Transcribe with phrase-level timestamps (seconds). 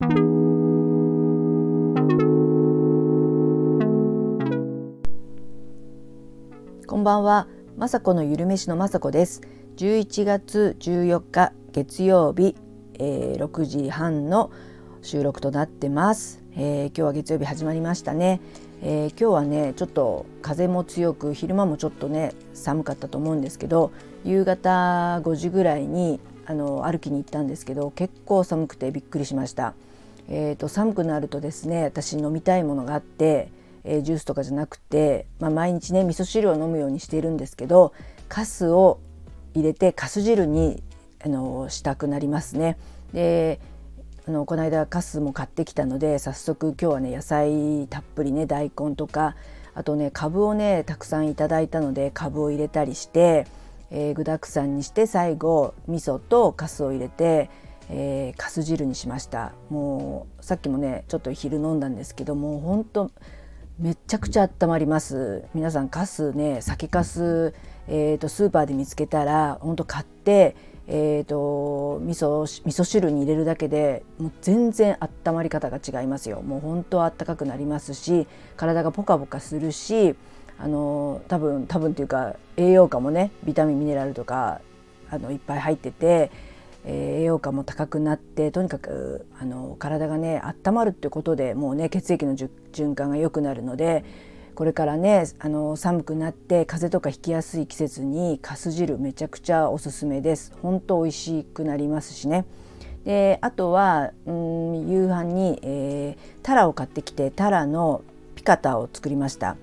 [0.00, 0.06] こ
[6.96, 9.42] んばんは、まさこのゆるめしのまさこです。
[9.76, 12.54] 11月14日月曜日、
[12.94, 14.52] えー、6時半の
[15.02, 18.40] 収録となってます、えー、今日は月曜日始まりましたね、
[18.82, 23.90] えー、今日はねちょっと風も強く昼間もちょっとね寒かったと思うんですけど
[24.24, 29.74] 夕方5時ぐらいにあの歩きに行ったんですけど結構寒くてびっくりしました。
[30.28, 33.50] えーと、寒くなるとですね私飲みたいものがあって、
[33.84, 37.92] えー、ジュースとかじゃなくて、まあ、毎日ね味噌汁を飲むようにしているんですけど
[38.28, 39.00] カスを
[39.54, 40.82] 入れてカス汁に
[41.24, 42.78] あのしたくなりますね。
[43.12, 43.60] で
[44.26, 49.36] あのこの間カスも買ってきたので早速今日はね野菜たっぷりね大根とか
[49.74, 53.46] あとねかぶをねたくさんいただいたのでかぶを入れたりして
[53.90, 57.50] えー、具だくさんにして最後味噌とかすを入れて、
[57.90, 59.52] えー、かす汁にしました。
[59.70, 63.10] もうさっきもねちょっと昼飲んだんですけどもうほんと
[63.78, 65.44] めちゃくちゃ温まります。
[65.54, 67.54] 皆さんかすね酒かす、
[67.86, 70.54] えーと、スーパーで見つけたらほんと買って
[70.90, 76.40] えーと、味噌味噌汁に入れるだけでもう全然温まり方が違いますよ。
[76.40, 78.26] もう本当あったかくなりますし
[78.56, 80.16] 体がポカポカするし
[80.58, 84.62] あの多分多分っていうか栄養価もねビタミンミネラルとか
[85.10, 86.30] あのいっぱい入ってて、
[86.84, 94.04] 栄養価も高くなってとにかくあの体がね温まるってことでもうね血液の循環が良くなるので
[94.54, 100.52] これからねあの寒くなって風邪とかひきやすい季節にかす汁めちゃくちゃおすすめです。
[100.62, 102.44] 本当美味しくなりますしね。
[103.04, 108.02] であとはうん夕飯に、えー、タラを買ってきてタラの
[108.34, 109.56] ピカタを作りました。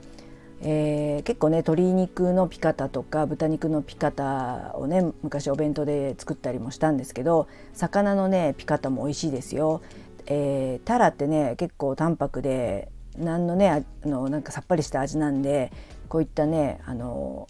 [0.62, 9.82] えー、結構ね鶏肉のピカタとか豚肉のピカタをね昔お弁当で作ったりもしたんですけど魚のねピカタも美味しいですよ。
[10.28, 15.72] えー、タラってね結構淡白で何のねあのなんかさっぱりした味なんで
[16.10, 17.48] こういったねあの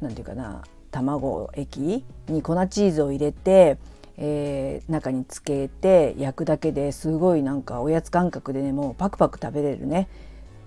[0.00, 3.78] なんていうかな卵液に粉チーズを入れて、
[4.16, 10.08] えー、中につけて焼くだけですごいなんかおやつ感覚でねもうパクパク食べれるね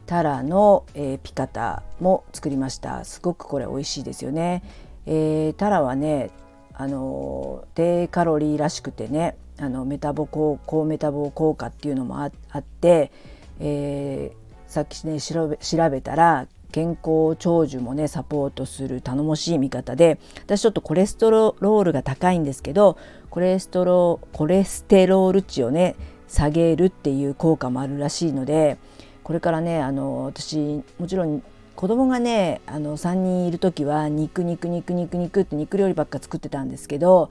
[0.09, 3.05] タラの、えー、ピカタも作りました。
[3.05, 4.63] すごくこれ美味しいですよね、
[5.05, 6.31] えー、タラはね
[6.73, 12.25] あの低カロリーらしくてねあのメタボ高高メタボ効果っていうのもあ
[12.57, 13.11] って、
[13.59, 22.97] えー、さっきね調べ調べたら健康長寿もねサポートする頼もしい味方で私ちょっとコレステロールが高いんですけど
[23.29, 25.95] コレステロコレステロール値をね
[26.27, 28.79] 下げるっていう効果もあるらしいので
[29.29, 31.43] これからねあの私もちろん
[31.75, 37.29] 子供がねあの3人いる時は肉肉肉肉肉って肉料理ばっか作ってたんですけど、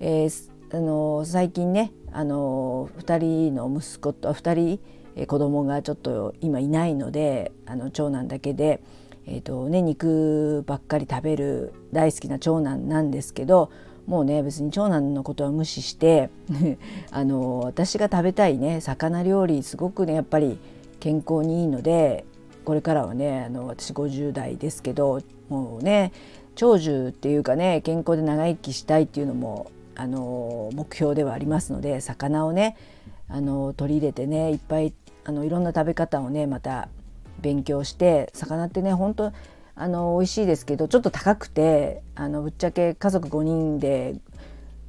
[0.00, 4.80] えー、あの最近ねあの2人の息子と2人、
[5.16, 8.82] えー、子供がちょっと今いないのであの長男だけで、
[9.26, 13.70] えーとね、肉ばっかり食べる大好きな長男なんですけど
[14.06, 16.28] もうね別に長男のことは無視して
[17.10, 20.58] あの私が食べたいね魚料理すごくねやっぱり
[21.00, 22.24] 健康にいいので
[22.64, 26.12] これからはねあの私50代ですけどもうね
[26.54, 32.76] 長寿っていうかね健康で長生きしたいっていうのもあの目標ではありますので魚をね
[33.28, 34.92] あの取り入れてねいっぱい
[35.24, 36.88] あのいろんな食べ方をねまた
[37.40, 39.32] 勉強して魚ってね本当
[39.74, 44.16] あの美味しいですけどちょっと高くてあのぶっちゃけ家族5人で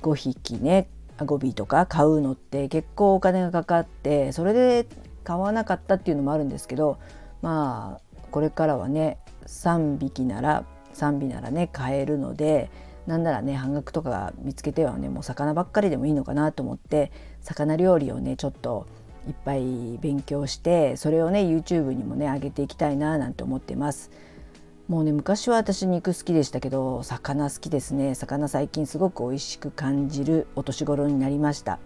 [0.01, 4.87] 5匹ね5尾とか買うのって結構お金がかかってそれで
[5.23, 6.97] 買わなかったっていうのもあるんですけど
[7.41, 12.69] まあこれからはね3匹なら3尾ならね買えるので
[13.07, 17.11] なんならね半額とか見つけてはねもう魚ばっかりでもいいのかなと思って
[17.41, 18.87] 魚料理をねちょっと
[19.27, 24.11] いっぱい勉強してそれをね YouTube にもね上げていきたいななんて思ってます。
[24.87, 31.79] もうね昔は私肉好きでしたけど魚好きですね魚最近すごく美味しく感じるお年頃になりました。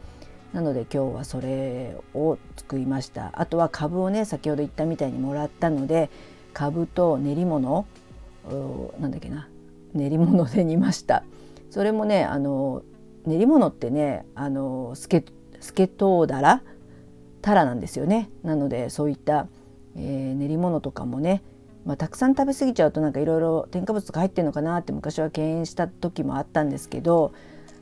[0.56, 3.34] なので今日はそれを作りました。
[3.34, 6.10] あとはかぶをね先ほど言ったみたいにもらったので
[6.54, 7.86] かぶと練り物
[8.98, 9.50] なんだっけな。
[9.94, 11.24] 練り物で煮ました。
[11.70, 12.84] それもねあの
[13.26, 15.26] 練り物ってねあのスケ
[15.60, 16.64] スケトウダラ
[17.42, 18.30] タラなんですよね。
[18.42, 19.50] なのでそういった、
[19.98, 21.44] えー、練り物とかもね
[21.86, 27.34] まあ、たくさん食べ過ぎちゃうとなんかいろいろ添加物とか入ってるのかなって昔は敬遠した時もあったんですけど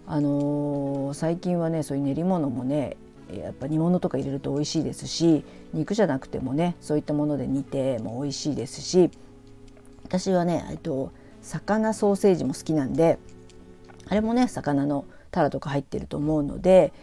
[0.06, 2.98] あのー、最近はねそういう練り物もね
[3.32, 9.10] やっぱ煮物とか入れると美味しいですし肉じゃなくてもねそういったもので煮ても美味しいですし
[10.04, 11.12] 私はね、えっと、
[11.42, 13.18] 魚ソーセージも好きなんで
[14.08, 16.94] あれもね魚のタラとか入ってると思うので、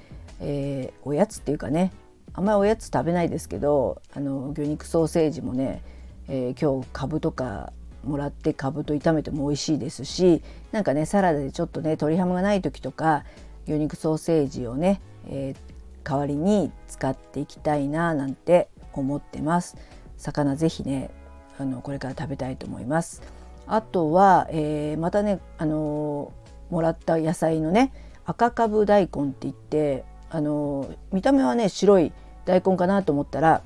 [0.40, 1.92] えー、おやつっていうかね
[2.32, 5.82] あんまりおやつ食べないですけどあの魚肉ソーセージもね、
[6.28, 7.72] えー、今日かぶとか
[8.04, 10.42] もらってかぶと炒めても美味しいですし
[10.72, 13.24] なんかねサラダでちょっとね鶏ハムがない時とか
[13.66, 19.76] 魚肉ソーセージをね、えー、代わりに使っていきたいななんて思ってます。
[20.16, 21.10] 魚ぜひね
[21.58, 23.22] あのこれから食べたいと思います。
[23.66, 26.32] あとは、えー、またねあの
[26.70, 27.92] もらった野菜のね
[28.24, 32.12] 赤かぶ大根って言ってあの見た目はね白い
[32.44, 33.62] 大根かなと思ったら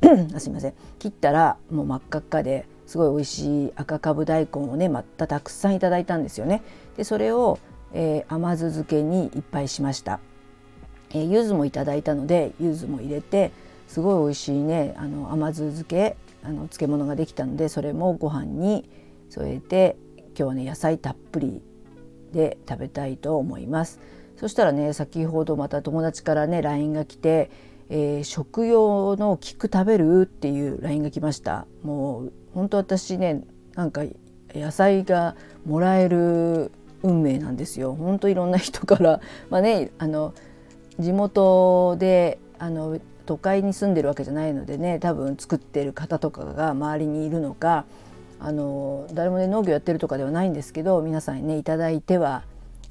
[0.38, 6.62] すいません切ったらもう真っ赤っかですごい美味しい赤かぶ大根をねまたたくさんいただいたんですよね。
[6.98, 7.58] でそれを、
[7.94, 10.20] えー、甘酢漬けにいっぱいしました。
[11.14, 13.50] えー、柚子もいただいたので柚子も入れて
[13.88, 18.90] すごい美味しいねあの甘酢漬けあの漬物ができたのでそれもご飯に
[19.30, 21.62] 添えて今日はね野菜たっぷり
[22.34, 24.00] で食べたいと思います。
[24.36, 27.50] そしたらね先ほどまた友達からね LINE が来て、
[27.88, 30.24] えー、食用の菊食べる？
[30.24, 33.42] っていう LINE が来ましたもう本当私ね
[33.74, 34.02] なんか
[34.54, 36.72] 野菜がもらえる
[37.02, 37.94] 運命なんですよ。
[37.94, 39.20] 本当いろんな人から。
[39.50, 40.34] まあねあの
[40.98, 47.86] 地元であの都会に住んでるわけじゃないのでね多分作ってる方とかが周りにいるのか
[48.38, 52.42] あの誰もね農業やってるとかではないんですけど皆さんにね頂いては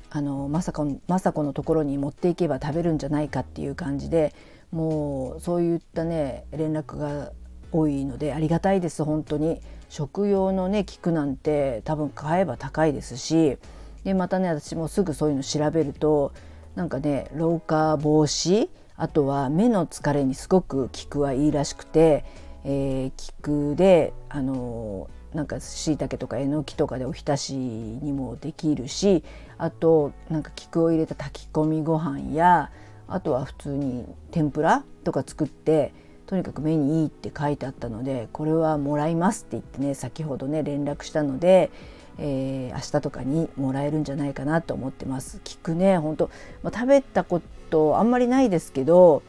[0.10, 4.34] あのまさか雅子のところに持っていけば食べるんじゃないかっていう感じで
[4.72, 7.32] もうそういったね連絡が
[7.72, 9.62] 多いのでありがたいです本当に。
[9.90, 13.58] 食用のね菊なんて多分買えば高いですし。
[14.04, 16.34] でまたね私もすぐそういうの調べると
[16.76, 22.26] なんかね老化防止あとは目の疲れにすごく菊はいいらしくて、
[22.64, 29.24] えー、菊であのなんかしいたけとかえのきとかでおひたしにもできるし
[29.58, 32.70] あとなんか菊を入れた炊き込みご飯や
[33.08, 35.94] あとは普通に天ぷらとか作って
[36.32, 41.72] とにかく目にいいって書いてあったのでこれはもらいますって言ってね先ほどね連絡したので、
[42.20, 45.42] えー、明日とかにもらえるんじゃないかなと思ってます。
[45.44, 46.30] 菊ね本当、
[46.64, 49.24] まあ、食べたことあんまりないですけど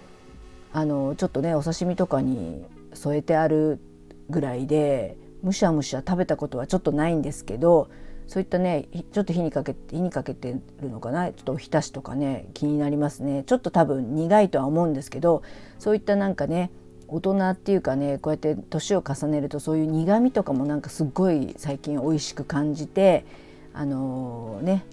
[0.73, 2.65] あのちょっとねお刺身とかに
[2.95, 3.81] 添えてある
[4.31, 7.91] ぐらいでむしゃむしゃ食べたことはちょっとないんですけど
[8.29, 15.43] そういったねちょっと火にかけて火にかけてるのかなちょっとおひたしとかね気になりますねちょっと多分苦いとは思うんですけど
[15.81, 16.71] そういったなんかね
[17.13, 23.27] 大人っていうかねこうやって年を重ねるとそういう苦味とかもなんかすっごい最近美味しく感じて
[23.75, 24.85] あのー、ね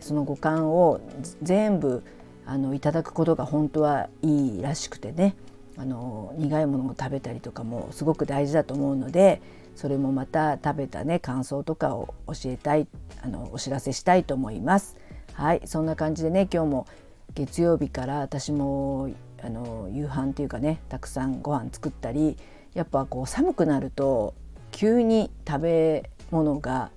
[0.00, 1.00] その五感を
[1.42, 2.02] 全部
[2.46, 5.36] あのいただくことが本当はいいらしくてね
[5.76, 9.40] あの苦いものを食べたりとかもすごく大事だと思うので
[9.76, 12.88] それもまた食べたね感想とかを教えたい
[13.22, 14.96] あのお知らせしたいと思います。
[15.32, 16.86] はいそんな感じでね今日も
[17.34, 19.10] 月曜日から私も
[19.42, 22.36] あの夕飯っていうかねたくさんご飯作ったり
[22.74, 24.34] やっぱこう寒くなると
[24.70, 26.90] 急に食べ物が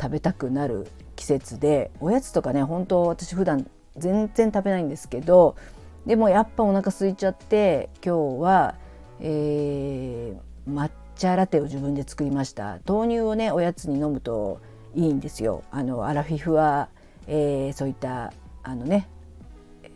[0.00, 0.86] 食べたくなる
[1.16, 5.56] 季節でおやつとかね本当私普段全然食べないんですけど
[6.06, 8.74] でもやっぱお腹空いちゃって今日は、
[9.20, 12.78] えー、抹茶ラテを自分で作りました。
[12.86, 14.60] 豆乳をねおやつに飲むと
[14.94, 15.62] いいんですよ。
[15.70, 16.88] あのアラフィフは、
[17.26, 18.32] えー、そういった
[18.62, 19.08] あのね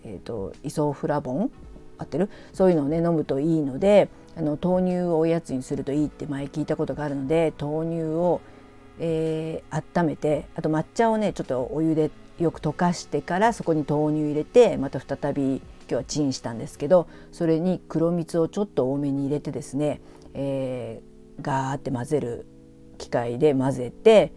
[0.05, 1.51] えーと、イソフラボン？
[1.97, 2.29] 合ってる？
[2.53, 8.41] そういうのをね飲むといいのであの豆乳をおやつにするといいって前聞いたことがあるので豆乳を、
[8.99, 20.01] えー、温めてあと抹茶をねちょっとお湯でよく溶かしてからそこに豆乳入れてまた再び今日はチンしたんですけどそれに黒蜜をちょっと多めに入れてですね、
[20.35, 22.47] えー、ガーって混ぜる
[22.99, 24.33] 機械で混ぜて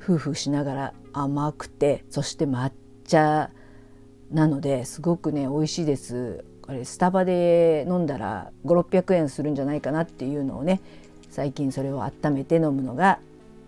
[0.00, 2.70] 夫婦しながら甘くてそして抹
[3.04, 3.50] 茶
[4.30, 6.44] なのですごくね美味しいです。
[6.62, 10.80] これスタバで飲んだら5600円するんじゃないかなっていうのをね
[11.28, 13.18] 最近それを温めて飲むのが、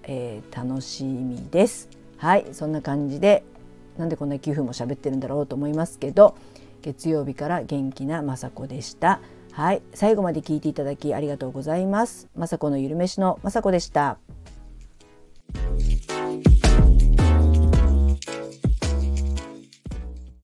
[0.04, 1.88] えー、楽しみです。
[2.16, 3.42] はいそんな感じで
[3.98, 6.36] なんでこんな9分も喋ってるんだろうと思いますけど
[6.80, 9.20] 月曜日から元気な雅子でした。
[9.50, 12.28] はい最後まで聞いていただきありがとうございます。
[12.38, 14.18] 雅子のゆるめしの雅子でした。